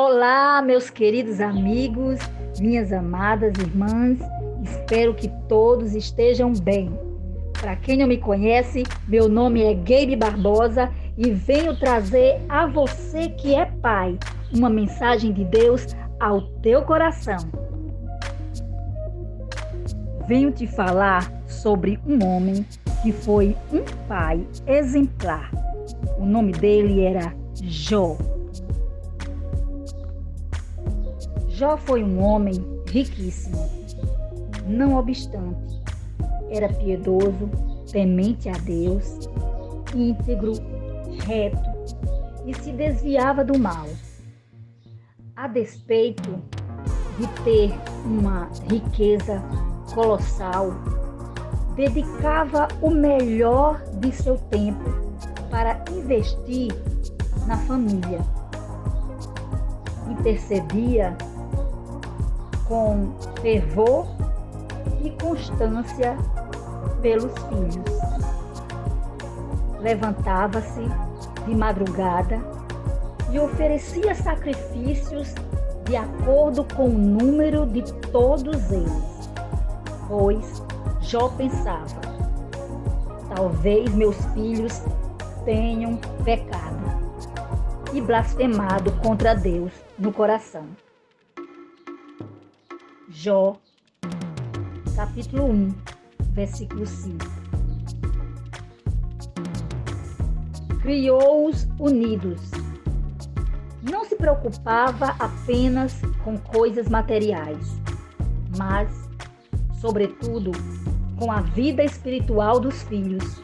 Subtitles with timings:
[0.00, 2.20] Olá, meus queridos amigos,
[2.60, 4.20] minhas amadas irmãs,
[4.62, 6.96] espero que todos estejam bem.
[7.60, 13.30] Para quem não me conhece, meu nome é Gabe Barbosa e venho trazer a você
[13.30, 14.16] que é pai
[14.54, 17.38] uma mensagem de Deus ao teu coração.
[20.28, 22.64] Venho te falar sobre um homem
[23.02, 25.50] que foi um pai exemplar.
[26.16, 28.16] O nome dele era Jó.
[31.58, 32.54] Jó foi um homem
[32.86, 33.68] riquíssimo.
[34.64, 35.82] Não obstante,
[36.50, 37.50] era piedoso,
[37.90, 39.28] temente a Deus,
[39.92, 40.52] íntegro,
[41.26, 41.58] reto
[42.46, 43.88] e se desviava do mal.
[45.34, 46.40] A despeito
[47.18, 49.42] de ter uma riqueza
[49.92, 50.70] colossal,
[51.74, 54.90] dedicava o melhor de seu tempo
[55.50, 56.72] para investir
[57.48, 58.20] na família.
[60.08, 61.16] Intercedia
[62.68, 64.06] com fervor
[65.02, 66.16] e constância
[67.00, 67.98] pelos filhos.
[69.80, 70.82] Levantava-se
[71.46, 72.38] de madrugada
[73.32, 75.34] e oferecia sacrifícios
[75.84, 79.30] de acordo com o número de todos eles.
[80.06, 80.62] Pois
[81.00, 82.00] Jó pensava:
[83.34, 84.82] talvez meus filhos
[85.44, 86.76] tenham pecado
[87.94, 90.66] e blasfemado contra Deus no coração.
[93.10, 93.56] Jó,
[94.94, 95.74] capítulo 1,
[96.32, 97.16] versículo 5.
[100.82, 102.50] Criou-os unidos.
[103.82, 107.80] Não se preocupava apenas com coisas materiais,
[108.58, 108.90] mas,
[109.80, 110.52] sobretudo,
[111.18, 113.42] com a vida espiritual dos filhos.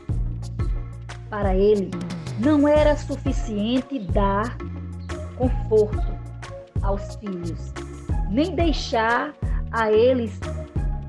[1.31, 1.91] Para ele,
[2.39, 4.59] não era suficiente dar
[5.37, 6.05] conforto
[6.83, 7.73] aos filhos,
[8.31, 9.35] nem deixar
[9.75, 10.39] a eles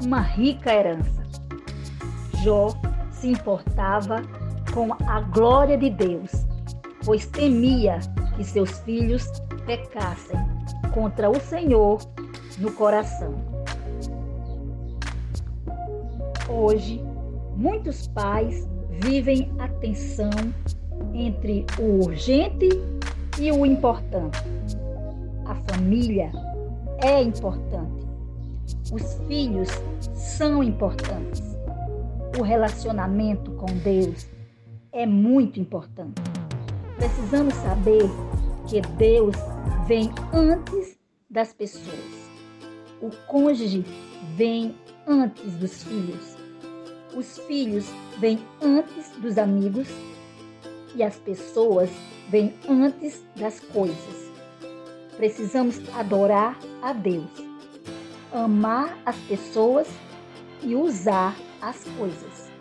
[0.03, 1.23] uma rica herança.
[2.43, 2.69] Jó
[3.11, 4.23] se importava
[4.73, 6.31] com a glória de Deus,
[7.05, 7.99] pois temia
[8.35, 9.31] que seus filhos
[9.67, 10.37] pecassem
[10.93, 11.99] contra o Senhor
[12.57, 13.35] no coração.
[16.49, 17.03] Hoje,
[17.55, 20.31] muitos pais vivem a tensão
[21.13, 22.69] entre o urgente
[23.39, 24.39] e o importante.
[25.45, 26.31] A família
[27.03, 27.94] é importante,
[28.91, 29.69] os filhos
[30.13, 31.41] são importantes.
[32.37, 34.27] O relacionamento com Deus
[34.91, 36.21] é muito importante.
[36.95, 38.03] Precisamos saber
[38.67, 39.35] que Deus
[39.87, 40.97] vem antes
[41.29, 42.29] das pessoas.
[43.01, 43.85] O cônjuge
[44.35, 44.75] vem
[45.07, 46.35] antes dos filhos.
[47.15, 47.85] Os filhos
[48.19, 49.87] vêm antes dos amigos
[50.95, 51.89] e as pessoas
[52.29, 54.31] vêm antes das coisas.
[55.17, 57.44] Precisamos adorar a Deus
[58.37, 59.87] amar as pessoas
[60.61, 62.51] e usar as coisas.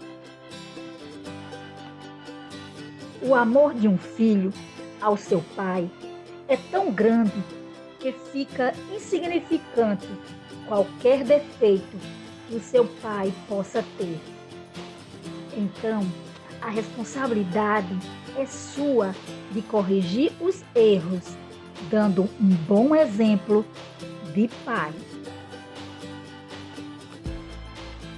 [3.22, 4.52] O amor de um filho
[5.00, 5.90] ao seu pai
[6.48, 7.42] é tão grande
[7.98, 10.06] que fica insignificante
[10.66, 11.96] qualquer defeito
[12.48, 14.20] que o seu pai possa ter.
[15.56, 16.06] Então,
[16.60, 17.96] a responsabilidade
[18.36, 19.14] é sua
[19.52, 21.36] de corrigir os erros,
[21.90, 23.64] dando um bom exemplo
[24.34, 24.92] de pai.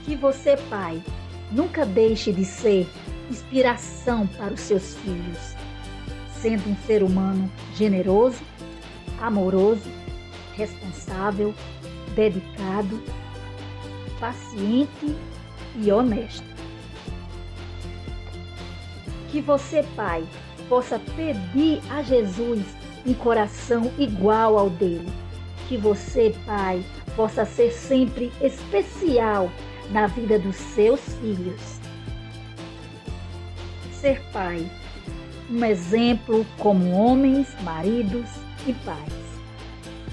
[0.07, 1.03] Que você, pai,
[1.51, 2.89] nunca deixe de ser
[3.29, 5.57] inspiração para os seus filhos,
[6.41, 8.41] sendo um ser humano generoso,
[9.21, 9.91] amoroso,
[10.55, 11.53] responsável,
[12.15, 13.03] dedicado,
[14.21, 15.17] paciente
[15.75, 16.47] e honesto.
[19.33, 20.25] Que você, pai,
[20.69, 22.63] possa pedir a Jesus
[23.05, 25.13] um coração igual ao dele.
[25.69, 26.85] Que você, pai,
[27.17, 29.51] possa ser sempre especial
[29.91, 31.81] na vida dos seus filhos.
[33.93, 34.71] Ser pai,
[35.51, 38.29] um exemplo como homens, maridos
[38.67, 39.13] e pais,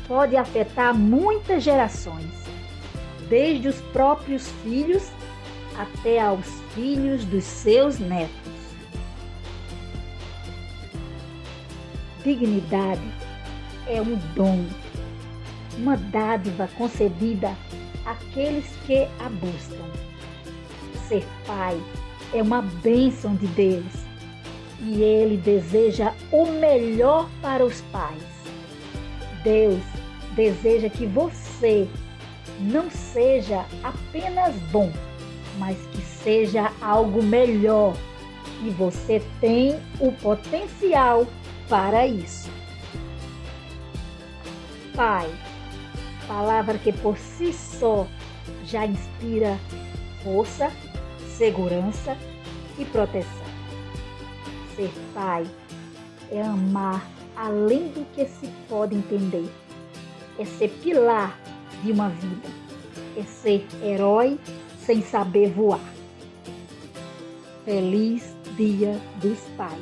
[0.08, 2.32] pode afetar muitas gerações,
[3.30, 5.12] desde os próprios filhos
[5.78, 8.32] até aos filhos dos seus netos.
[12.24, 13.02] Dignidade
[13.88, 14.66] é um dom,
[15.78, 17.54] uma dádiva concedida
[18.06, 19.90] aqueles que a buscam.
[21.08, 21.80] Ser pai
[22.34, 23.94] é uma bênção de Deus
[24.80, 28.24] e Ele deseja o melhor para os pais.
[29.44, 29.82] Deus
[30.36, 31.88] deseja que você
[32.60, 34.92] não seja apenas bom,
[35.58, 37.96] mas que seja algo melhor
[38.66, 41.28] e você tem o potencial
[41.68, 42.50] para isso.
[44.96, 45.30] pai.
[46.34, 48.08] Palavra que por si só
[48.66, 49.56] já inspira
[50.24, 50.72] força,
[51.38, 52.18] segurança
[52.76, 53.46] e proteção.
[54.76, 55.46] Ser pai
[56.32, 59.48] é amar além do que se pode entender.
[60.40, 61.40] É ser pilar
[61.84, 62.50] de uma vida.
[63.16, 64.40] É ser herói
[64.80, 65.94] sem saber voar.
[67.64, 69.80] Feliz Dia dos Pais.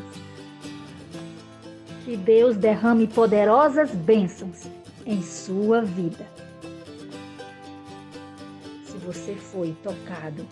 [2.04, 4.70] Que Deus derrame poderosas bênçãos
[5.06, 6.28] em sua vida.
[8.86, 10.46] Se você foi tocado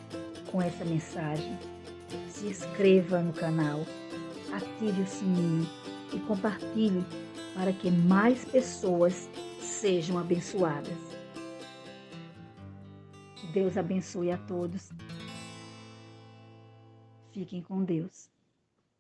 [0.52, 1.58] com essa mensagem,
[2.30, 3.82] se inscreva no canal,
[4.52, 5.68] ative o sininho
[6.14, 7.06] e compartilhe
[7.54, 9.30] para que mais pessoas
[9.60, 10.98] sejam abençoadas.
[13.36, 14.90] Que Deus abençoe a todos.
[17.32, 18.30] Fiquem com Deus.